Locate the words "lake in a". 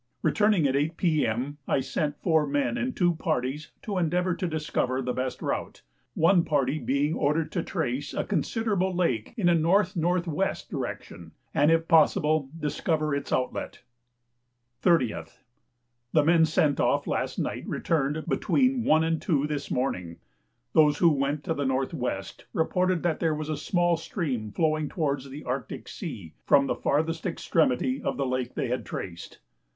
8.95-9.51